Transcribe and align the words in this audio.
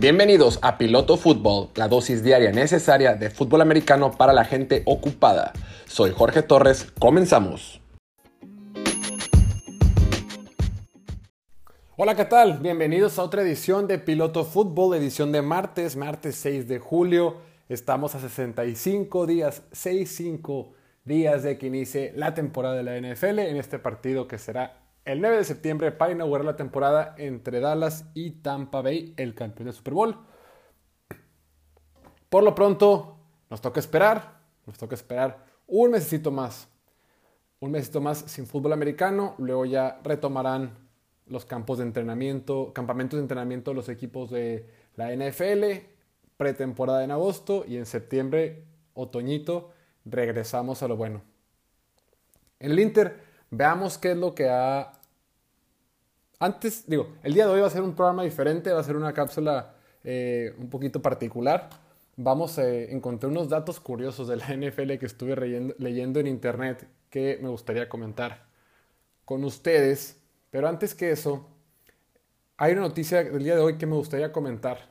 Bienvenidos 0.00 0.58
a 0.62 0.78
Piloto 0.78 1.18
Fútbol, 1.18 1.68
la 1.74 1.86
dosis 1.86 2.24
diaria 2.24 2.52
necesaria 2.52 3.16
de 3.16 3.28
fútbol 3.28 3.60
americano 3.60 4.12
para 4.12 4.32
la 4.32 4.46
gente 4.46 4.82
ocupada. 4.86 5.52
Soy 5.84 6.12
Jorge 6.12 6.40
Torres, 6.40 6.90
comenzamos. 6.98 7.82
Hola, 11.98 12.14
¿qué 12.14 12.24
tal? 12.24 12.60
Bienvenidos 12.60 13.18
a 13.18 13.24
otra 13.24 13.42
edición 13.42 13.86
de 13.86 13.98
Piloto 13.98 14.46
Fútbol, 14.46 14.96
edición 14.96 15.32
de 15.32 15.42
martes, 15.42 15.96
martes 15.96 16.34
6 16.36 16.66
de 16.66 16.78
julio. 16.78 17.36
Estamos 17.68 18.14
a 18.14 18.20
65 18.20 19.26
días, 19.26 19.64
65 19.72 20.72
días 21.04 21.42
de 21.42 21.58
que 21.58 21.66
inicie 21.66 22.14
la 22.16 22.32
temporada 22.32 22.76
de 22.76 22.84
la 22.84 22.96
NFL 22.96 23.40
en 23.40 23.58
este 23.58 23.78
partido 23.78 24.26
que 24.26 24.38
será 24.38 24.80
el 25.04 25.20
9 25.20 25.38
de 25.38 25.44
septiembre 25.44 25.92
para 25.92 26.12
inaugurar 26.12 26.44
la 26.44 26.56
temporada 26.56 27.14
entre 27.18 27.60
Dallas 27.60 28.04
y 28.14 28.30
Tampa 28.30 28.82
Bay, 28.82 29.14
el 29.16 29.34
campeón 29.34 29.66
del 29.66 29.74
Super 29.74 29.94
Bowl. 29.94 30.16
Por 32.28 32.44
lo 32.44 32.54
pronto, 32.54 33.18
nos 33.48 33.60
toca 33.60 33.80
esperar, 33.80 34.40
nos 34.66 34.78
toca 34.78 34.94
esperar 34.94 35.44
un 35.66 35.92
mesecito 35.92 36.30
más. 36.30 36.68
Un 37.58 37.72
mesecito 37.72 38.00
más 38.00 38.18
sin 38.18 38.46
fútbol 38.46 38.72
americano, 38.72 39.34
luego 39.38 39.64
ya 39.66 40.00
retomarán 40.02 40.88
los 41.26 41.44
campos 41.44 41.78
de 41.78 41.84
entrenamiento, 41.84 42.72
campamentos 42.72 43.16
de 43.16 43.22
entrenamiento 43.22 43.70
de 43.70 43.74
los 43.76 43.88
equipos 43.88 44.30
de 44.30 44.66
la 44.96 45.14
NFL, 45.14 45.64
pretemporada 46.36 47.04
en 47.04 47.10
agosto 47.10 47.64
y 47.66 47.76
en 47.76 47.86
septiembre, 47.86 48.64
otoñito, 48.94 49.70
regresamos 50.04 50.82
a 50.82 50.88
lo 50.88 50.96
bueno. 50.96 51.22
En 52.58 52.72
el 52.72 52.80
Inter, 52.80 53.29
veamos 53.50 53.98
qué 53.98 54.12
es 54.12 54.16
lo 54.16 54.34
que 54.34 54.48
ha... 54.48 54.92
Antes, 56.38 56.84
digo, 56.86 57.08
el 57.22 57.34
día 57.34 57.46
de 57.46 57.52
hoy 57.52 57.60
va 57.60 57.66
a 57.66 57.70
ser 57.70 57.82
un 57.82 57.94
programa 57.94 58.22
diferente, 58.22 58.72
va 58.72 58.80
a 58.80 58.84
ser 58.84 58.96
una 58.96 59.12
cápsula 59.12 59.74
eh, 60.04 60.54
un 60.58 60.70
poquito 60.70 61.02
particular. 61.02 61.68
Vamos 62.16 62.58
a 62.58 62.68
encontrar 62.68 63.30
unos 63.30 63.48
datos 63.48 63.78
curiosos 63.80 64.28
de 64.28 64.36
la 64.36 64.46
NFL 64.56 64.96
que 64.98 65.06
estuve 65.06 65.36
leyendo, 65.36 65.74
leyendo 65.78 66.20
en 66.20 66.26
internet 66.26 66.88
que 67.10 67.38
me 67.42 67.48
gustaría 67.48 67.88
comentar 67.88 68.46
con 69.24 69.44
ustedes. 69.44 70.16
Pero 70.50 70.68
antes 70.68 70.94
que 70.94 71.10
eso, 71.10 71.46
hay 72.56 72.72
una 72.72 72.82
noticia 72.82 73.22
del 73.22 73.44
día 73.44 73.54
de 73.54 73.60
hoy 73.60 73.76
que 73.76 73.86
me 73.86 73.96
gustaría 73.96 74.32
comentar, 74.32 74.88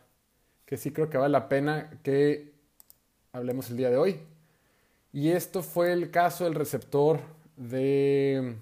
que 0.66 0.78
sí 0.78 0.92
creo 0.92 1.10
que 1.10 1.18
vale 1.18 1.32
la 1.32 1.50
pena 1.50 1.90
que 2.04 2.54
hablemos 3.32 3.70
el 3.70 3.78
día 3.78 3.90
de 3.90 3.98
hoy. 3.98 4.20
Y 5.12 5.32
esto 5.32 5.64
fue 5.64 5.92
el 5.92 6.12
caso 6.12 6.44
del 6.44 6.56
receptor 6.56 7.20
de 7.60 8.56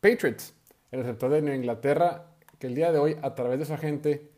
Patriots, 0.00 0.54
el 0.92 1.00
receptor 1.00 1.30
de 1.30 1.42
Nueva 1.42 1.56
Inglaterra, 1.56 2.30
que 2.58 2.68
el 2.68 2.74
día 2.74 2.92
de 2.92 2.98
hoy, 2.98 3.16
a 3.20 3.34
través 3.34 3.58
de 3.58 3.66
su 3.66 3.74
agente, 3.74 4.30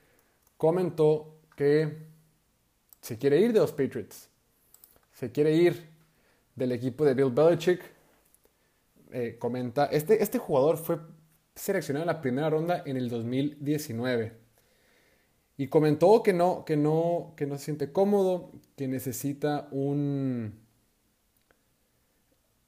comentó 0.56 1.36
que 1.54 1.98
se 3.00 3.18
quiere 3.18 3.38
ir 3.40 3.52
de 3.52 3.60
los 3.60 3.72
Patriots. 3.72 4.30
Se 5.12 5.30
quiere 5.30 5.54
ir 5.54 5.88
del 6.54 6.72
equipo 6.72 7.04
de 7.04 7.14
Bill 7.14 7.30
Belichick. 7.30 7.80
Eh, 9.12 9.36
comenta, 9.38 9.86
este, 9.86 10.22
este 10.22 10.38
jugador 10.38 10.78
fue 10.78 10.98
seleccionado 11.54 12.02
en 12.04 12.08
la 12.08 12.20
primera 12.20 12.50
ronda 12.50 12.82
en 12.86 12.96
el 12.96 13.08
2019. 13.08 14.32
Y 15.58 15.68
comentó 15.68 16.22
que 16.22 16.32
no, 16.32 16.64
que 16.64 16.76
no, 16.76 17.34
que 17.36 17.46
no 17.46 17.58
se 17.58 17.64
siente 17.66 17.92
cómodo, 17.92 18.50
que 18.76 18.88
necesita 18.88 19.68
un, 19.70 20.58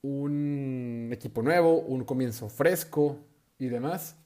un 0.03 0.88
equipo 1.13 1.43
nuevo, 1.43 1.79
un 1.81 2.05
comienzo 2.05 2.49
fresco 2.49 3.19
y 3.59 3.69
demás. 3.69 4.17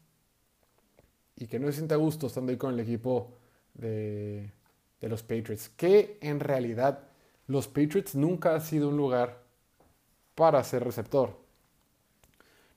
Y 1.37 1.47
que 1.47 1.59
no 1.59 1.67
se 1.69 1.75
sienta 1.75 1.95
a 1.95 1.99
gusto 1.99 2.27
estando 2.27 2.53
ahí 2.53 2.59
con 2.59 2.75
el 2.75 2.81
equipo 2.81 3.35
de, 3.75 4.53
de 5.01 5.09
los 5.09 5.23
Patriots. 5.23 5.69
Que 5.71 6.19
en 6.21 6.41
realidad 6.41 7.09
los 7.47 7.69
Patriots 7.69 8.15
nunca 8.15 8.55
ha 8.55 8.61
sido 8.61 8.89
un 8.89 8.97
lugar 8.97 9.43
para 10.35 10.63
ser 10.65 10.85
receptor. 10.85 11.39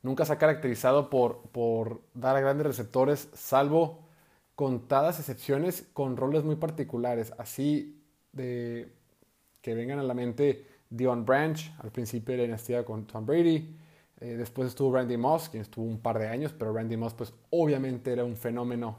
Nunca 0.01 0.25
se 0.25 0.33
ha 0.33 0.37
caracterizado 0.37 1.09
por, 1.09 1.41
por 1.49 2.01
dar 2.13 2.35
a 2.35 2.41
grandes 2.41 2.67
receptores, 2.67 3.29
salvo 3.33 4.05
contadas 4.53 5.19
excepciones 5.19 5.87
con 5.93 6.15
roles 6.15 6.43
muy 6.43 6.55
particulares. 6.55 7.33
Así 7.37 8.01
de 8.31 8.91
que 9.61 9.73
vengan 9.73 9.99
a 9.99 10.03
la 10.03 10.13
mente 10.13 10.67
Dion 10.89 11.25
Branch, 11.25 11.73
al 11.79 11.91
principio 11.91 12.33
de 12.33 12.37
la 12.37 12.43
dinastía 12.43 12.85
con 12.85 13.07
Tom 13.07 13.25
Brady. 13.25 13.75
Eh, 14.19 14.35
después 14.37 14.69
estuvo 14.69 14.93
Randy 14.93 15.17
Moss, 15.17 15.49
quien 15.49 15.61
estuvo 15.61 15.85
un 15.85 15.99
par 15.99 16.19
de 16.19 16.27
años, 16.27 16.53
pero 16.57 16.73
Randy 16.73 16.97
Moss 16.97 17.13
pues 17.13 17.33
obviamente 17.49 18.11
era 18.11 18.23
un 18.23 18.35
fenómeno 18.35 18.97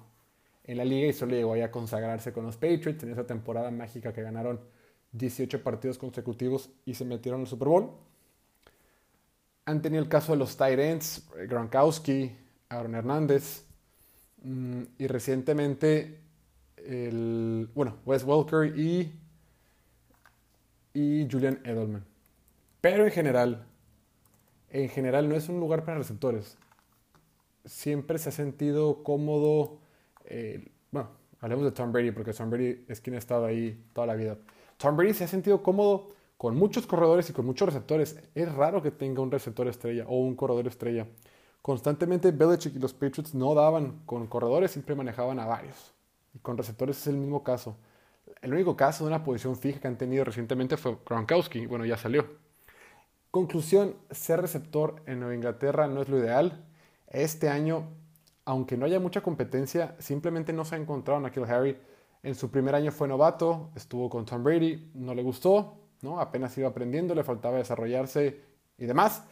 en 0.65 0.77
la 0.79 0.85
liga 0.85 1.07
y 1.09 1.13
solo 1.13 1.33
llegó 1.35 1.55
a 1.55 1.71
consagrarse 1.71 2.33
con 2.33 2.45
los 2.45 2.57
Patriots 2.57 3.03
en 3.03 3.13
esa 3.13 3.27
temporada 3.27 3.71
mágica 3.71 4.13
que 4.13 4.23
ganaron 4.23 4.61
18 5.13 5.63
partidos 5.63 5.97
consecutivos 5.97 6.71
y 6.85 6.95
se 6.95 7.05
metieron 7.05 7.41
al 7.41 7.47
Super 7.47 7.69
Bowl. 7.69 7.91
Han 9.65 9.83
tenido 9.83 10.03
el 10.03 10.09
caso 10.09 10.33
de 10.33 10.39
los 10.39 10.57
tight 10.57 10.79
ends, 10.79 11.29
Gronkowski, 11.49 12.37
Aaron 12.69 12.95
Hernández 12.95 13.65
mm, 14.43 14.83
y 14.99 15.07
recientemente 15.07 16.21
el, 16.77 17.69
bueno, 17.75 17.97
Wes 18.05 18.23
Welker 18.25 18.79
y 18.79 19.13
y 20.97 21.29
Julian 21.31 21.61
Edelman. 21.63 22.05
Pero 22.81 23.05
en 23.05 23.11
general, 23.11 23.67
en 24.83 24.89
general 24.89 25.29
no 25.29 25.35
es 25.35 25.49
un 25.49 25.59
lugar 25.61 25.85
para 25.85 25.99
receptores. 25.99 26.59
Siempre 27.65 28.19
se 28.19 28.29
ha 28.29 28.33
sentido 28.33 29.03
cómodo. 29.03 29.79
Eh, 30.27 30.71
bueno, 30.91 31.11
hablemos 31.41 31.65
de 31.65 31.73
Tom 31.73 31.93
Brady 31.93 32.11
porque 32.11 32.33
Tom 32.33 32.51
Brady 32.51 32.85
es 32.89 33.01
quien 33.01 33.17
ha 33.17 33.19
estado 33.19 33.47
ahí 33.47 33.83
toda 33.93 34.07
la 34.07 34.15
vida. 34.15 34.37
Tom 34.77 34.97
Brady 34.97 35.15
se 35.15 35.25
ha 35.25 35.29
sentido 35.29 35.63
cómodo 35.63 36.11
con 36.37 36.55
muchos 36.57 36.87
corredores 36.87 37.31
y 37.31 37.33
con 37.33 37.47
muchos 37.47 37.67
receptores. 37.67 38.21
Es 38.35 38.55
raro 38.55 38.83
que 38.83 38.91
tenga 38.91 39.23
un 39.23 39.31
receptor 39.31 39.67
estrella 39.69 40.05
o 40.09 40.19
un 40.19 40.37
corredor 40.37 40.67
estrella. 40.67 41.07
Constantemente 41.63 42.31
Belichick 42.31 42.77
y 42.77 42.79
los 42.79 42.93
Patriots 42.93 43.35
no 43.35 43.55
daban 43.55 44.03
con 44.07 44.27
corredores, 44.27 44.71
siempre 44.71 44.95
manejaban 44.95 45.41
a 45.41 45.47
varios. 45.47 45.95
Y 46.35 46.39
con 46.39 46.57
receptores 46.57 46.99
es 46.99 47.07
el 47.07 47.17
mismo 47.17 47.43
caso. 47.43 47.77
El 48.43 48.53
único 48.53 48.77
caso 48.77 49.05
de 49.05 49.09
una 49.09 49.25
posición 49.25 49.57
fija 49.57 49.81
que 49.81 49.89
han 49.89 49.99
tenido 49.99 50.25
recientemente 50.25 50.77
fue 50.77 50.99
Gronkowski. 51.05 51.67
Bueno, 51.67 51.87
ya 51.87 51.97
salió. 51.97 52.46
Conclusión, 53.37 53.97
ser 54.11 54.41
receptor 54.41 55.03
en 55.05 55.21
Nueva 55.21 55.35
Inglaterra 55.35 55.87
no 55.89 56.01
es 56.01 56.09
lo 56.09 56.17
ideal. 56.17 56.65
Este 57.07 57.51
año, 57.51 57.87
aunque 58.47 58.79
no 58.79 58.87
haya 58.87 58.99
mucha 58.99 59.21
competencia, 59.21 59.95
simplemente 59.99 60.55
no 60.55 60.65
se 60.65 60.75
ha 60.75 60.79
encontrado 60.79 61.23
Harry. 61.47 61.77
En 62.23 62.35
su 62.35 62.51
primer 62.51 62.75
año 62.75 62.93
fue 62.93 63.09
novato, 63.09 63.69
estuvo 63.77 64.09
con 64.09 64.25
Tom 64.25 64.43
Brady, 64.43 64.91
no 64.95 65.15
le 65.15 65.23
gustó, 65.23 65.77
¿no? 66.01 66.19
apenas 66.19 66.57
iba 66.57 66.71
aprendiendo, 66.71 67.15
le 67.15 67.25
faltaba 67.25 67.59
desarrollarse 67.59 68.41
y 68.79 68.87
demás. 68.87 69.23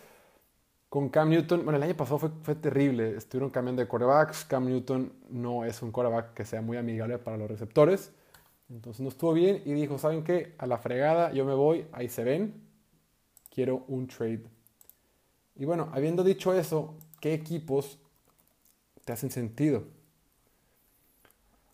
Con 0.91 1.09
Cam 1.09 1.31
Newton, 1.31 1.65
bueno, 1.65 1.79
el 1.79 1.83
año 1.85 1.97
pasado 1.97 2.19
fue, 2.19 2.29
fue 2.43 2.57
terrible, 2.57 3.17
estuvieron 3.17 3.49
cambiando 3.49 3.81
de 3.81 3.89
quarterbacks. 3.89 4.45
Cam 4.45 4.67
Newton 4.67 5.15
no 5.31 5.65
es 5.65 5.81
un 5.81 5.91
quarterback 5.91 6.35
que 6.35 6.45
sea 6.45 6.61
muy 6.61 6.77
amigable 6.77 7.17
para 7.17 7.39
los 7.39 7.49
receptores. 7.49 8.13
Entonces 8.69 9.01
no 9.01 9.09
estuvo 9.09 9.33
bien 9.33 9.63
y 9.65 9.73
dijo, 9.73 9.97
¿saben 9.97 10.25
qué? 10.25 10.55
A 10.59 10.67
la 10.67 10.77
fregada, 10.77 11.33
yo 11.33 11.47
me 11.47 11.55
voy, 11.55 11.87
ahí 11.93 12.11
se 12.11 12.23
ven, 12.23 12.64
quiero 13.55 13.85
un 13.89 14.07
trade. 14.07 14.43
Y 15.57 15.65
bueno, 15.65 15.89
habiendo 15.93 16.25
dicho 16.25 16.53
eso, 16.53 16.95
¿qué 17.21 17.33
equipos 17.33 17.99
te 19.05 19.13
hacen 19.13 19.31
sentido? 19.31 19.85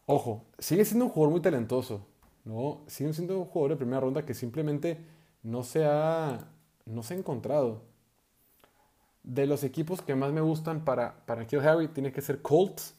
Ojo, 0.06 0.44
sigue 0.58 0.84
siendo 0.84 1.06
un 1.06 1.10
jugador 1.10 1.32
muy 1.32 1.40
talentoso, 1.40 2.06
¿no? 2.44 2.82
Sigue 2.86 3.12
siendo 3.14 3.38
un 3.38 3.46
jugador 3.46 3.70
de 3.70 3.76
primera 3.76 4.00
ronda 4.00 4.26
que 4.26 4.34
simplemente 4.34 4.98
no 5.42 5.62
se 5.62 5.84
ha, 5.86 6.48
no 6.84 7.02
se 7.02 7.14
ha 7.14 7.16
encontrado. 7.16 7.82
De 9.22 9.46
los 9.46 9.64
equipos 9.64 10.02
que 10.02 10.14
más 10.14 10.32
me 10.32 10.40
gustan 10.40 10.84
para, 10.84 11.24
para 11.26 11.46
Kill 11.46 11.60
Harry, 11.60 11.88
tiene 11.88 12.12
que 12.12 12.20
ser 12.20 12.42
Colts 12.42 12.94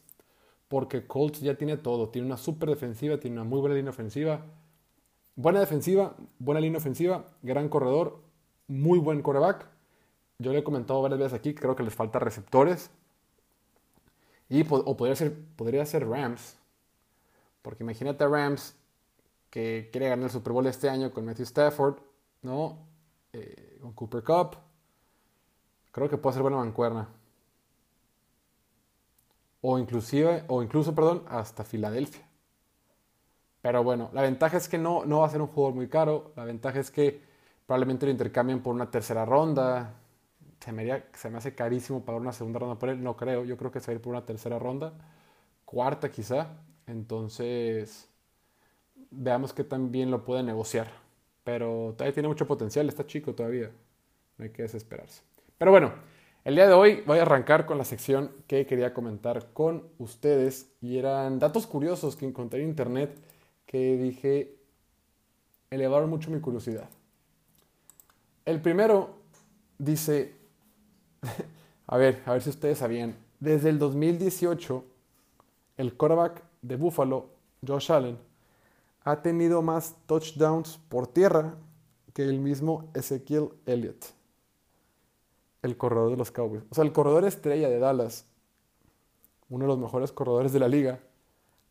porque 0.67 1.05
Colts 1.05 1.41
ya 1.41 1.55
tiene 1.55 1.77
todo. 1.77 2.09
Tiene 2.09 2.27
una 2.27 2.37
super 2.37 2.69
defensiva, 2.69 3.19
tiene 3.19 3.35
una 3.35 3.43
muy 3.43 3.59
buena 3.59 3.75
línea 3.75 3.91
ofensiva. 3.91 4.45
Buena 5.35 5.59
defensiva, 5.59 6.15
buena 6.39 6.61
línea 6.61 6.77
ofensiva, 6.77 7.25
gran 7.41 7.67
corredor, 7.67 8.21
muy 8.71 8.99
buen 8.99 9.21
coreback. 9.21 9.67
Yo 10.39 10.51
le 10.51 10.59
he 10.59 10.63
comentado 10.63 11.01
varias 11.01 11.19
veces 11.19 11.33
aquí, 11.33 11.53
creo 11.53 11.75
que 11.75 11.83
les 11.83 11.93
falta 11.93 12.19
receptores. 12.19 12.89
Y, 14.49 14.65
o 14.69 14.97
podría 14.97 15.15
ser, 15.15 15.35
podría 15.55 15.85
ser 15.85 16.07
Rams. 16.07 16.57
Porque 17.61 17.83
imagínate 17.83 18.23
a 18.23 18.27
Rams 18.27 18.75
que 19.49 19.89
quiere 19.91 20.09
ganar 20.09 20.25
el 20.25 20.31
Super 20.31 20.53
Bowl 20.53 20.65
este 20.67 20.89
año 20.89 21.11
con 21.11 21.25
Matthew 21.25 21.43
Stafford, 21.43 21.97
¿no? 22.41 22.79
Eh, 23.33 23.77
con 23.81 23.93
Cooper 23.93 24.23
Cup. 24.23 24.57
Creo 25.91 26.09
que 26.09 26.17
puede 26.17 26.33
ser 26.33 26.41
buena 26.41 26.57
mancuerna 26.57 27.07
o 29.61 29.77
inclusive, 29.77 30.43
o 30.47 30.63
incluso, 30.63 30.93
perdón, 30.93 31.23
hasta 31.27 31.63
Filadelfia. 31.63 32.27
Pero 33.61 33.83
bueno, 33.83 34.09
la 34.13 34.23
ventaja 34.23 34.57
es 34.57 34.67
que 34.67 34.79
no, 34.79 35.05
no 35.05 35.19
va 35.19 35.27
a 35.27 35.29
ser 35.29 35.41
un 35.41 35.47
jugador 35.47 35.75
muy 35.75 35.87
caro. 35.87 36.33
La 36.35 36.45
ventaja 36.45 36.79
es 36.79 36.89
que 36.89 37.21
probablemente 37.71 38.05
lo 38.05 38.11
intercambien 38.11 38.59
por 38.59 38.75
una 38.75 38.91
tercera 38.91 39.23
ronda. 39.23 39.93
Se 40.59 40.73
me, 40.73 41.03
se 41.13 41.29
me 41.29 41.37
hace 41.37 41.55
carísimo 41.55 42.03
pagar 42.03 42.19
una 42.19 42.33
segunda 42.33 42.59
ronda 42.59 42.77
por 42.77 42.89
él. 42.89 43.01
No 43.01 43.15
creo. 43.15 43.45
Yo 43.45 43.55
creo 43.55 43.71
que 43.71 43.79
se 43.79 43.87
va 43.87 43.91
a 43.93 43.95
ir 43.95 44.01
por 44.01 44.11
una 44.11 44.25
tercera 44.25 44.59
ronda. 44.59 44.91
Cuarta 45.63 46.11
quizá. 46.11 46.47
Entonces, 46.85 48.09
veamos 49.09 49.53
que 49.53 49.63
también 49.63 50.11
lo 50.11 50.25
puede 50.25 50.43
negociar. 50.43 50.89
Pero 51.45 51.93
todavía 51.93 52.13
tiene 52.13 52.27
mucho 52.27 52.45
potencial, 52.45 52.89
está 52.89 53.07
chico 53.07 53.33
todavía. 53.33 53.71
No 54.37 54.43
hay 54.43 54.49
que 54.49 54.63
desesperarse. 54.63 55.21
Pero 55.57 55.71
bueno, 55.71 55.93
el 56.43 56.55
día 56.55 56.67
de 56.67 56.73
hoy 56.73 57.03
voy 57.07 57.19
a 57.19 57.21
arrancar 57.21 57.65
con 57.65 57.77
la 57.77 57.85
sección 57.85 58.31
que 58.47 58.65
quería 58.65 58.93
comentar 58.93 59.53
con 59.53 59.87
ustedes 59.97 60.73
y 60.81 60.97
eran 60.97 61.39
datos 61.39 61.67
curiosos 61.67 62.17
que 62.17 62.25
encontré 62.25 62.63
en 62.63 62.67
internet 62.67 63.17
que 63.65 63.95
dije 63.95 64.57
elevaron 65.69 66.09
mucho 66.09 66.29
mi 66.31 66.41
curiosidad. 66.41 66.89
El 68.45 68.61
primero 68.61 69.15
dice, 69.77 70.35
a 71.87 71.97
ver, 71.97 72.23
a 72.25 72.33
ver 72.33 72.41
si 72.41 72.49
ustedes 72.49 72.79
sabían, 72.79 73.15
desde 73.39 73.69
el 73.69 73.79
2018 73.79 74.83
el 75.77 75.95
quarterback 75.95 76.43
de 76.61 76.75
Buffalo, 76.75 77.29
Josh 77.65 77.91
Allen, 77.91 78.17
ha 79.03 79.21
tenido 79.21 79.61
más 79.61 79.95
touchdowns 80.05 80.79
por 80.89 81.07
tierra 81.07 81.55
que 82.13 82.23
el 82.23 82.39
mismo 82.39 82.89
Ezekiel 82.93 83.49
Elliott 83.65 84.05
el 85.61 85.77
corredor 85.77 86.11
de 86.11 86.17
los 86.17 86.31
Cowboys. 86.31 86.63
O 86.69 86.75
sea, 86.75 86.83
el 86.83 86.91
corredor 86.91 87.25
estrella 87.25 87.69
de 87.69 87.79
Dallas, 87.79 88.25
uno 89.49 89.65
de 89.65 89.67
los 89.67 89.77
mejores 89.77 90.11
corredores 90.11 90.51
de 90.51 90.59
la 90.59 90.67
liga, 90.67 90.99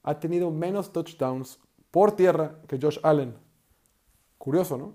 ha 0.02 0.20
tenido 0.20 0.50
menos 0.50 0.92
touchdowns 0.92 1.58
por 1.90 2.12
tierra 2.12 2.58
que 2.68 2.78
Josh 2.80 2.98
Allen. 3.02 3.34
Curioso, 4.38 4.78
¿no? 4.78 4.94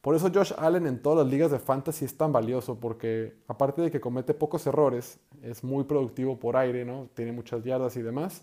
Por 0.00 0.14
eso 0.14 0.30
Josh 0.32 0.52
Allen 0.56 0.86
en 0.86 1.02
todas 1.02 1.24
las 1.24 1.32
ligas 1.32 1.50
de 1.50 1.58
fantasy 1.58 2.04
es 2.04 2.16
tan 2.16 2.32
valioso, 2.32 2.80
porque 2.80 3.36
aparte 3.48 3.82
de 3.82 3.90
que 3.90 4.00
comete 4.00 4.32
pocos 4.32 4.66
errores, 4.66 5.18
es 5.42 5.62
muy 5.62 5.84
productivo 5.84 6.38
por 6.38 6.56
aire, 6.56 6.84
¿no? 6.84 7.08
Tiene 7.14 7.32
muchas 7.32 7.62
yardas 7.64 7.96
y 7.96 8.02
demás. 8.02 8.42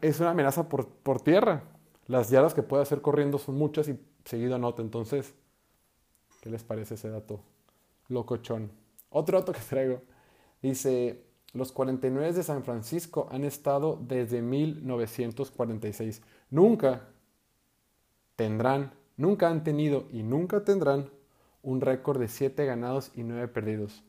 Es 0.00 0.18
una 0.20 0.30
amenaza 0.30 0.68
por, 0.68 0.88
por 0.88 1.20
tierra. 1.20 1.62
Las 2.08 2.30
yardas 2.30 2.54
que 2.54 2.62
puede 2.62 2.82
hacer 2.82 3.00
corriendo 3.00 3.38
son 3.38 3.56
muchas 3.56 3.88
y 3.88 3.98
seguido 4.24 4.56
anota. 4.56 4.82
Entonces, 4.82 5.34
¿qué 6.40 6.50
les 6.50 6.64
parece 6.64 6.94
ese 6.94 7.08
dato? 7.08 7.40
locochón. 8.10 8.70
Otro 9.08 9.38
dato 9.38 9.52
que 9.52 9.60
traigo. 9.60 10.02
Dice, 10.60 11.24
los 11.54 11.72
49 11.72 12.32
de 12.32 12.42
San 12.42 12.64
Francisco 12.64 13.28
han 13.30 13.44
estado 13.44 13.98
desde 14.00 14.42
1946. 14.42 16.22
Nunca 16.50 17.08
tendrán, 18.36 18.92
nunca 19.20 19.48
han 19.48 19.62
tenido 19.62 20.08
y 20.10 20.22
nunca 20.22 20.64
tendrán 20.64 21.10
un 21.62 21.80
récord 21.80 22.18
de 22.18 22.28
7 22.28 22.64
ganados 22.64 23.12
y 23.14 23.22
9 23.22 23.48
perdidos. 23.48 24.02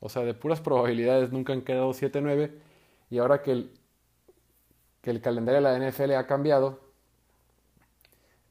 O 0.00 0.08
sea, 0.08 0.22
de 0.22 0.34
puras 0.34 0.60
probabilidades 0.60 1.32
nunca 1.32 1.52
han 1.52 1.62
quedado 1.62 1.90
7-9 1.92 2.52
y 3.10 3.18
ahora 3.18 3.42
que 3.42 3.52
el, 3.52 3.72
que 5.00 5.10
el 5.10 5.20
calendario 5.20 5.62
de 5.62 5.80
la 5.80 5.90
NFL 5.90 6.12
ha 6.12 6.26
cambiado, 6.26 6.80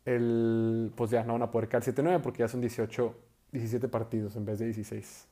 el, 0.06 0.92
pues 0.96 1.12
ya 1.12 1.24
no 1.24 1.34
van 1.34 1.44
a 1.44 1.52
poder 1.52 1.70
quedar 1.70 1.84
7-9 1.84 2.22
porque 2.22 2.40
ya 2.40 2.48
son 2.48 2.62
18 2.62 3.16
17 3.52 3.88
partidos 3.88 4.36
en 4.36 4.46
vez 4.46 4.60
de 4.60 4.66
16. 4.66 5.28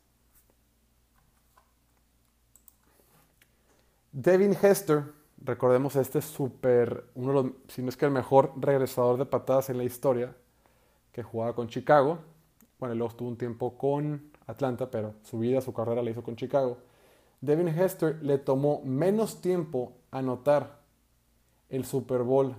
Devin 4.12 4.56
Hester, 4.62 5.04
recordemos 5.44 5.96
este 5.98 6.22
súper, 6.22 7.06
uno 7.16 7.28
de 7.28 7.34
los, 7.34 7.52
si 7.68 7.82
no 7.82 7.90
es 7.90 7.98
que 7.98 8.06
el 8.06 8.12
mejor 8.12 8.54
regresador 8.56 9.18
de 9.18 9.26
patadas 9.26 9.70
en 9.70 9.78
la 9.78 9.84
historia, 9.84 10.36
que 11.16 11.24
jugaba 11.24 11.56
con 11.56 11.70
Chicago. 11.70 12.20
Bueno, 12.78 12.94
luego 12.94 13.12
estuvo 13.12 13.30
un 13.30 13.38
tiempo 13.38 13.78
con 13.78 14.34
Atlanta, 14.48 14.92
pero 14.92 15.14
su 15.24 15.40
vida, 15.40 15.62
su 15.62 15.72
carrera 15.72 16.02
la 16.02 16.12
hizo 16.12 16.24
con 16.24 16.36
Chicago. 16.36 16.78
Devin 17.40 17.70
Hester 17.70 18.22
le 18.22 18.38
tomó 18.38 18.82
menos 18.84 19.40
tiempo 19.40 19.94
anotar 20.12 20.82
el 21.70 21.86
Super 21.86 22.24
Bowl 22.24 22.54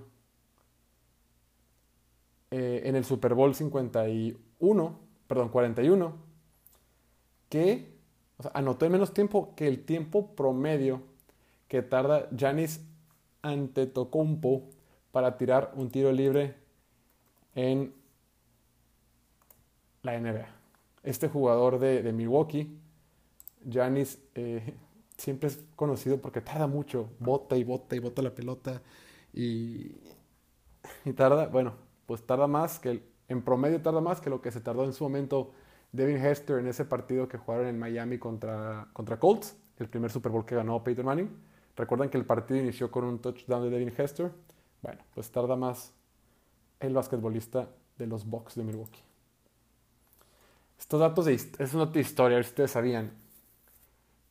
eh, 2.51 2.81
en 2.87 2.97
el 2.97 3.05
Super 3.05 3.35
Bowl 3.35 3.55
51 3.55 5.01
perdón, 5.27 5.51
41, 5.51 6.15
que 7.51 7.95
anotó 8.55 8.87
en 8.87 8.93
menos 8.93 9.13
tiempo 9.13 9.55
que 9.55 9.69
el 9.69 9.85
tiempo 9.85 10.35
promedio 10.35 11.03
que 11.69 11.83
tarda 11.83 12.31
Janis 12.35 12.81
Antetokounmpo 13.43 14.63
para 15.13 15.37
tirar 15.37 15.73
un 15.77 15.91
tiro 15.91 16.11
libre 16.11 16.55
en 17.55 17.93
la 20.07 20.19
NBA. 20.19 20.47
Este 21.03 21.29
jugador 21.29 21.79
de, 21.79 22.13
Milwaukee, 22.13 22.81
Janis, 23.71 24.19
eh, 24.35 24.75
siempre 25.19 25.49
es 25.49 25.65
conocido 25.77 26.21
porque 26.21 26.41
tarda 26.41 26.67
mucho, 26.67 27.11
bota 27.19 27.57
y 27.57 27.65
bota 27.65 27.95
y 27.97 27.99
bota 27.99 28.23
la 28.23 28.35
pelota 28.35 28.83
y, 29.33 29.93
tarda, 31.15 31.49
bueno, 31.49 31.75
pues 32.07 32.25
tarda 32.25 32.47
más 32.47 32.79
que 32.79 33.03
en 33.29 33.43
promedio 33.43 33.83
tarda 33.83 34.01
más 34.01 34.21
que 34.21 34.31
lo 34.31 34.41
que 34.41 34.53
se 34.53 34.61
tardó 34.61 34.85
en 34.85 34.93
su 34.93 35.05
momento 35.05 35.53
Devin 35.93 36.25
Hester 36.25 36.59
en 36.59 36.69
ese 36.69 36.85
partido 36.85 37.29
que 37.29 37.39
jugaron 37.39 37.67
en 37.67 37.79
Miami 37.79 38.19
contra, 38.19 38.89
contra 38.93 39.19
Colts, 39.19 39.57
el 39.79 39.89
primer 39.89 40.11
Super 40.11 40.31
Bowl 40.31 40.45
que 40.45 40.55
ganó 40.55 40.83
Peyton 40.83 41.05
Manning. 41.05 41.31
Recuerdan 41.77 42.09
que 42.09 42.19
el 42.19 42.25
partido 42.25 42.61
inició 42.61 42.91
con 42.91 43.05
un 43.05 43.19
touchdown 43.19 43.63
de 43.65 43.71
Devin 43.71 43.93
Hester. 43.97 44.33
Bueno, 44.83 45.03
pues 45.15 45.31
tarda 45.31 45.57
más 45.57 45.93
el 46.81 46.95
basquetbolista 46.95 47.69
de 47.99 48.07
los 48.07 48.25
Bucks 48.25 48.55
de 48.55 48.65
Milwaukee. 48.65 49.03
Estos 50.79 51.01
datos 51.01 51.25
de, 51.25 51.35
es 51.35 51.75
una 51.75 51.91
historia, 51.95 52.43
si 52.43 52.51
ustedes 52.51 52.71
sabían. 52.71 53.13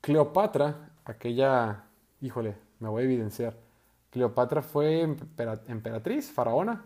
Cleopatra, 0.01 0.91
aquella, 1.03 1.85
híjole, 2.21 2.55
me 2.79 2.89
voy 2.89 3.01
a 3.01 3.05
evidenciar. 3.05 3.57
Cleopatra 4.11 4.61
fue 4.61 5.01
emperatriz, 5.01 6.31
faraona, 6.31 6.85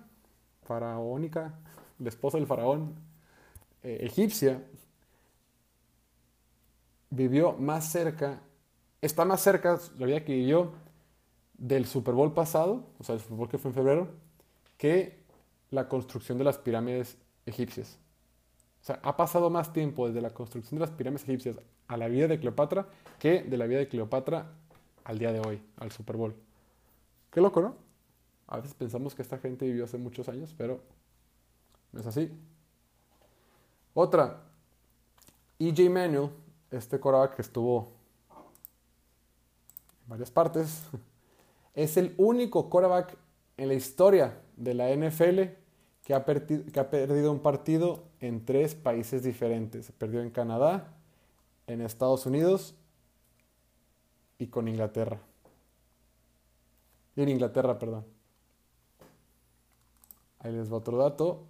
faraónica, 0.63 1.53
la 1.99 2.09
esposa 2.09 2.37
del 2.37 2.47
faraón 2.47 2.95
eh, 3.83 3.99
egipcia, 4.01 4.63
vivió 7.09 7.53
más 7.53 7.91
cerca, 7.91 8.39
está 9.01 9.25
más 9.25 9.41
cerca, 9.41 9.79
la 9.97 10.05
vida 10.05 10.23
que 10.23 10.33
vivió, 10.33 10.73
del 11.57 11.85
Super 11.85 12.13
Bowl 12.13 12.33
pasado, 12.33 12.85
o 12.99 13.03
sea, 13.03 13.15
el 13.15 13.21
Super 13.21 13.37
Bowl 13.37 13.49
que 13.49 13.57
fue 13.57 13.69
en 13.69 13.75
febrero, 13.75 14.07
que 14.77 15.23
la 15.71 15.87
construcción 15.87 16.37
de 16.37 16.45
las 16.45 16.57
pirámides 16.57 17.17
egipcias. 17.45 17.99
O 18.81 18.85
sea, 18.85 18.99
ha 19.03 19.17
pasado 19.17 19.49
más 19.49 19.73
tiempo 19.73 20.07
desde 20.07 20.21
la 20.21 20.29
construcción 20.29 20.79
de 20.79 20.85
las 20.85 20.95
pirámides 20.95 21.23
egipcias 21.23 21.59
a 21.87 21.97
la 21.97 22.07
vida 22.07 22.27
de 22.27 22.39
Cleopatra 22.39 22.87
que 23.19 23.43
de 23.43 23.57
la 23.57 23.65
vida 23.65 23.79
de 23.79 23.87
Cleopatra 23.87 24.51
al 25.03 25.19
día 25.19 25.31
de 25.31 25.39
hoy, 25.39 25.61
al 25.77 25.91
Super 25.91 26.15
Bowl. 26.15 26.35
Qué 27.31 27.41
loco, 27.41 27.61
¿no? 27.61 27.75
A 28.47 28.57
veces 28.57 28.73
pensamos 28.73 29.13
que 29.13 29.21
esta 29.21 29.37
gente 29.37 29.65
vivió 29.65 29.83
hace 29.83 29.97
muchos 29.97 30.29
años, 30.29 30.55
pero 30.57 30.81
¿No 31.91 31.99
es 31.99 32.05
así? 32.05 32.31
Otra, 33.93 34.43
EJ 35.57 35.89
Manuel, 35.89 36.29
este 36.71 36.99
coreback 36.99 37.35
que 37.35 37.41
estuvo 37.41 37.91
en 40.03 40.09
varias 40.09 40.29
partes, 40.29 40.83
es 41.73 41.97
el 41.97 42.13
único 42.17 42.69
coreback 42.69 43.17
en 43.57 43.67
la 43.67 43.73
historia 43.73 44.39
de 44.55 44.73
la 44.73 44.89
NFL 44.95 45.58
que 46.09 46.15
ha, 46.15 46.25
que 46.25 46.79
ha 46.79 46.89
perdido 46.89 47.31
un 47.31 47.39
partido 47.39 48.05
en 48.19 48.43
tres 48.43 48.73
países 48.73 49.21
diferentes. 49.21 49.91
Perdió 49.91 50.23
en 50.23 50.31
Canadá, 50.31 50.97
en 51.67 51.81
Estados 51.81 52.25
Unidos 52.25 52.73
y 54.39 54.47
con 54.47 54.67
Inglaterra. 54.67 55.19
En 57.15 57.29
Inglaterra, 57.29 57.77
perdón. 57.77 58.07
Ahí 60.39 60.51
les 60.51 60.73
va 60.73 60.77
otro 60.77 60.97
dato. 60.97 61.45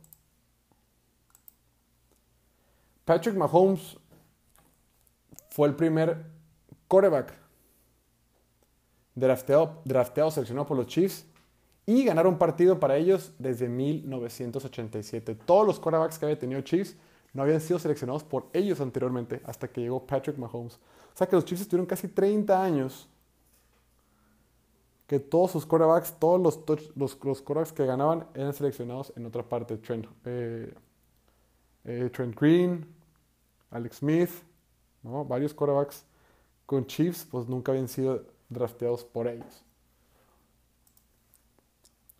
Patrick 3.05 3.37
Mahomes 3.37 3.97
fue 5.51 5.69
el 5.69 5.75
primer 5.77 6.25
quarterback 6.89 7.33
drafteado, 9.15 9.81
drafteado, 9.85 10.31
seleccionado 10.31 10.67
por 10.67 10.75
los 10.75 10.87
Chiefs 10.87 11.28
y 11.89 12.03
ganaron 12.03 12.37
partido 12.37 12.79
para 12.79 12.97
ellos 12.97 13.33
desde 13.39 13.67
1987. 13.67 15.33
Todos 15.33 15.65
los 15.65 15.79
quarterbacks 15.79 16.19
que 16.19 16.25
había 16.25 16.37
tenido 16.37 16.61
Chiefs 16.61 16.95
no 17.33 17.41
habían 17.41 17.59
sido 17.59 17.79
seleccionados 17.79 18.23
por 18.23 18.45
ellos 18.53 18.79
anteriormente 18.79 19.41
hasta 19.43 19.67
que 19.67 19.81
llegó 19.81 20.05
Patrick 20.05 20.37
Mahomes. 20.37 20.75
O 20.75 21.17
sea 21.17 21.25
que 21.25 21.35
los 21.35 21.45
Chiefs 21.45 21.63
estuvieron 21.63 21.87
casi 21.87 22.07
30 22.07 22.63
años 22.63 23.09
que 25.07 25.19
todos 25.19 25.49
sus 25.49 25.65
quarterbacks, 25.65 26.13
todos 26.19 26.39
los, 26.39 26.59
los, 26.95 27.17
los 27.25 27.41
quarterbacks 27.41 27.73
que 27.73 27.87
ganaban 27.87 28.27
eran 28.35 28.53
seleccionados 28.53 29.11
en 29.15 29.25
otra 29.25 29.41
parte. 29.41 29.75
Trent, 29.77 30.05
eh, 30.25 30.71
eh, 31.85 32.11
Trent 32.13 32.39
Green, 32.39 32.85
Alex 33.71 33.97
Smith, 33.97 34.29
varios 35.01 35.55
quarterbacks 35.55 36.05
con 36.67 36.85
Chiefs, 36.85 37.25
pues 37.31 37.47
nunca 37.47 37.71
habían 37.71 37.87
sido 37.87 38.27
drafteados 38.47 39.03
por 39.03 39.27
ellos. 39.27 39.65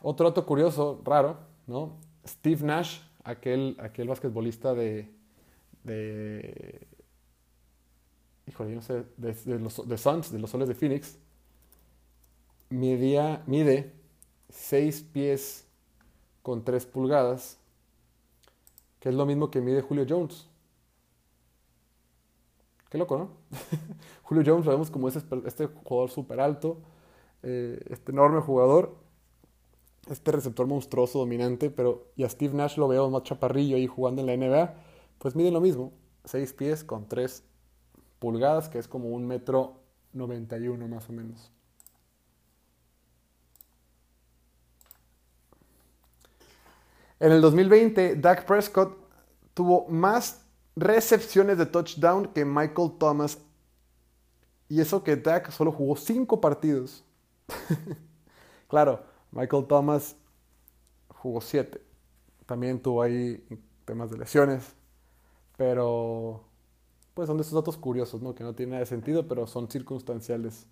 Otro 0.10 0.28
dato 0.28 0.44
curioso, 0.44 1.04
raro, 1.06 1.38
¿no? 1.68 2.00
Steve 2.28 2.66
Nash, 2.66 3.00
aquel, 3.24 3.78
aquel 3.80 4.08
basquetbolista 4.08 4.74
de, 4.74 5.08
de 5.84 6.88
híjole, 8.48 8.74
no 8.74 8.82
sé, 8.82 9.06
de, 9.18 9.60
los 9.60 10.02
Suns, 10.02 10.32
de 10.32 10.40
los 10.40 10.50
Soles 10.50 10.68
de 10.68 10.74
Phoenix, 10.74 11.20
mide 12.72 13.94
6 14.50 15.04
pies 15.14 15.68
con 16.42 16.64
3 16.64 16.88
pulgadas, 16.88 17.60
que 19.00 19.10
es 19.10 19.16
lo 19.16 19.28
mismo 19.28 19.52
que 19.52 19.62
mide 19.62 19.84
Julio 19.84 20.08
Jones. 20.10 20.48
Qué 22.90 22.98
loco, 22.98 23.16
¿no? 23.16 23.30
Julio 24.24 24.42
Jones 24.44 24.66
lo 24.66 24.72
vemos 24.72 24.90
como 24.90 25.08
ese, 25.08 25.22
este 25.46 25.68
jugador 25.68 26.10
súper 26.10 26.40
alto, 26.40 26.82
eh, 27.44 27.80
este 27.92 28.12
enorme 28.12 28.42
jugador, 28.42 29.08
este 30.08 30.32
receptor 30.32 30.68
monstruoso, 30.68 31.20
dominante, 31.20 31.70
pero 31.70 32.08
y 32.16 32.24
a 32.24 32.30
Steve 32.30 32.54
Nash 32.54 32.78
lo 32.78 32.88
veo 32.88 33.10
más 33.10 33.24
chaparrillo 33.24 33.76
ahí 33.76 33.88
jugando 33.88 34.22
en 34.22 34.28
la 34.28 34.36
NBA, 34.38 34.74
pues 35.18 35.36
mide 35.36 35.52
lo 35.52 35.62
mismo, 35.62 35.94
6 36.26 36.54
pies 36.54 36.84
con 36.84 37.08
3 37.08 37.44
pulgadas, 38.20 38.70
que 38.70 38.80
es 38.80 38.88
como 38.88 39.10
un 39.10 39.28
metro 39.28 39.82
91 40.14 40.88
más 40.88 41.10
o 41.10 41.14
menos. 41.14 41.52
En 47.20 47.34
el 47.34 47.42
2020, 47.42 48.16
Dak 48.16 48.46
Prescott 48.46 48.98
tuvo 49.54 49.88
más 49.90 50.46
recepciones 50.76 51.58
de 51.58 51.66
touchdown 51.66 52.28
que 52.28 52.46
Michael 52.46 52.94
Thomas. 52.98 53.38
Y 54.70 54.80
eso 54.80 55.04
que 55.04 55.18
Dak 55.18 55.52
solo 55.52 55.72
jugó 55.72 55.98
5 55.98 56.40
partidos. 56.40 57.04
claro, 58.70 59.04
Michael 59.32 59.68
Thomas 59.68 60.16
jugó 61.10 61.42
7. 61.42 61.82
También 62.46 62.82
tuvo 62.82 63.02
ahí 63.02 63.44
temas 63.86 64.10
de 64.10 64.18
lesiones. 64.18 64.76
Pero, 65.58 66.44
pues 67.14 67.28
son 67.28 67.38
de 67.38 67.42
esos 67.42 67.54
datos 67.54 67.78
curiosos, 67.78 68.22
¿no? 68.22 68.34
Que 68.34 68.44
no 68.44 68.56
tienen 68.56 68.72
nada 68.72 68.80
de 68.82 68.86
sentido, 68.86 69.28
pero 69.28 69.46
son 69.46 69.70
circunstanciales. 69.70 70.68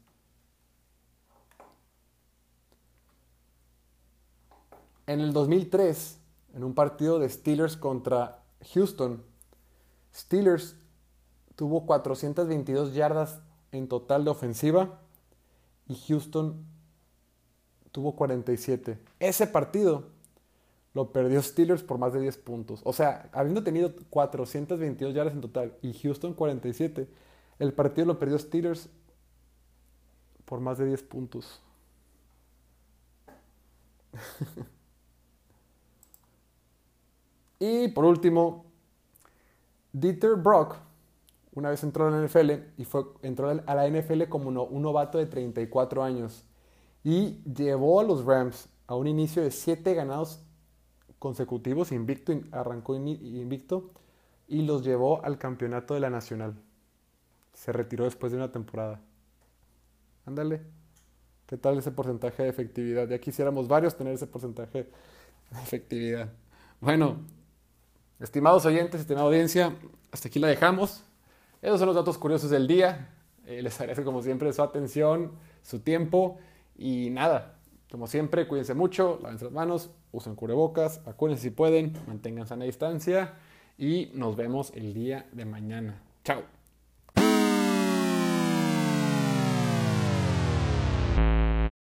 En 5.05 5.19
el 5.19 5.33
2003, 5.33 6.19
en 6.53 6.63
un 6.63 6.73
partido 6.73 7.19
de 7.19 7.29
Steelers 7.29 7.77
contra 7.77 8.43
Houston. 8.73 9.23
Steelers 10.13 10.75
tuvo 11.55 11.85
422 11.85 12.93
yardas 12.93 13.41
en 13.71 13.87
total 13.87 14.25
de 14.25 14.31
ofensiva 14.31 14.99
y 15.87 15.95
Houston 16.07 16.65
tuvo 17.97 18.15
47. 18.15 18.99
Ese 19.19 19.47
partido 19.47 20.03
lo 20.93 21.11
perdió 21.11 21.41
Steelers 21.41 21.81
por 21.81 21.97
más 21.97 22.13
de 22.13 22.21
10 22.21 22.37
puntos. 22.37 22.79
O 22.83 22.93
sea, 22.93 23.27
habiendo 23.33 23.63
tenido 23.63 23.91
422 24.11 25.15
yardas 25.15 25.33
en 25.33 25.41
total 25.41 25.73
y 25.81 25.93
Houston 25.93 26.35
47, 26.35 27.07
el 27.57 27.73
partido 27.73 28.05
lo 28.05 28.19
perdió 28.19 28.37
Steelers 28.37 28.87
por 30.45 30.59
más 30.59 30.77
de 30.77 30.85
10 30.85 31.01
puntos. 31.03 31.59
Y 37.59 37.87
por 37.87 38.05
último, 38.05 38.65
Dieter 39.91 40.35
Brock, 40.35 40.75
una 41.55 41.71
vez 41.71 41.83
entró 41.83 42.05
a 42.05 42.11
la 42.11 42.23
NFL 42.23 42.51
y 42.77 42.85
fue, 42.85 43.03
entró 43.23 43.49
a 43.49 43.73
la 43.75 43.89
NFL 43.89 44.25
como 44.29 44.49
un 44.61 44.81
novato 44.83 45.17
de 45.17 45.25
34 45.25 46.03
años 46.03 46.43
y 47.07 47.41
llevó 47.45 48.01
a 48.01 48.03
los 48.03 48.25
Rams 48.25 48.67
a 48.85 48.95
un 48.95 49.07
inicio 49.07 49.41
de 49.41 49.49
7 49.49 49.93
ganados 49.93 50.43
consecutivos, 51.19 51.93
invicto, 51.93 52.37
arrancó 52.51 52.95
invicto 52.95 53.91
y 54.45 54.63
los 54.63 54.83
llevó 54.83 55.23
al 55.23 55.37
campeonato 55.37 55.93
de 55.93 56.01
la 56.01 56.09
Nacional. 56.09 56.61
Se 57.53 57.71
retiró 57.71 58.03
después 58.03 58.33
de 58.33 58.37
una 58.39 58.51
temporada. 58.51 58.99
Ándale. 60.25 60.63
¿Qué 61.45 61.55
tal 61.55 61.77
ese 61.77 61.91
porcentaje 61.91 62.43
de 62.43 62.49
efectividad? 62.49 63.07
Ya 63.07 63.19
quisiéramos 63.19 63.69
varios 63.69 63.95
tener 63.95 64.13
ese 64.13 64.27
porcentaje 64.27 64.89
de 65.51 65.61
efectividad. 65.63 66.33
Bueno, 66.81 67.19
Estimados 68.19 68.65
oyentes, 68.65 68.99
estimada 68.99 69.27
audiencia, 69.27 69.75
hasta 70.11 70.27
aquí 70.27 70.39
la 70.39 70.49
dejamos. 70.49 71.05
Esos 71.61 71.79
son 71.79 71.85
los 71.87 71.95
datos 71.95 72.17
curiosos 72.17 72.49
del 72.49 72.67
día. 72.67 73.13
Eh, 73.45 73.61
les 73.61 73.79
agradezco 73.79 74.03
como 74.03 74.23
siempre 74.23 74.51
su 74.51 74.61
atención, 74.61 75.31
su 75.61 75.79
tiempo 75.79 76.37
y 76.77 77.09
nada, 77.09 77.55
como 77.91 78.07
siempre, 78.07 78.47
cuídense 78.47 78.73
mucho, 78.73 79.19
lávense 79.21 79.45
las 79.45 79.53
manos, 79.53 79.91
usen 80.11 80.35
cubrebocas, 80.35 81.01
acuérdense 81.05 81.43
si 81.43 81.49
pueden, 81.51 81.93
mantengan 82.07 82.47
sana 82.47 82.65
distancia 82.65 83.33
y 83.77 84.11
nos 84.13 84.35
vemos 84.35 84.71
el 84.75 84.93
día 84.93 85.27
de 85.31 85.45
mañana. 85.45 86.01
Chao. 86.23 86.56